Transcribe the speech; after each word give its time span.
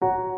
you 0.00 0.37